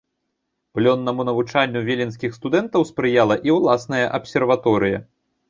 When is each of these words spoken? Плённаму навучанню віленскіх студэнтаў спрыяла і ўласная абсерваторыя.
Плённаму 0.77 1.25
навучанню 1.29 1.83
віленскіх 1.89 2.31
студэнтаў 2.39 2.87
спрыяла 2.91 3.39
і 3.51 3.57
ўласная 3.59 4.03
абсерваторыя. 4.21 5.05